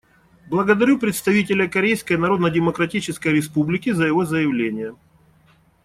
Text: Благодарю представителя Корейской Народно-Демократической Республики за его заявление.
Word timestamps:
Благодарю 0.49 0.97
представителя 0.97 1.67
Корейской 1.67 2.13
Народно-Демократической 2.17 3.27
Республики 3.33 3.91
за 3.91 4.07
его 4.07 4.25
заявление. 4.25 4.95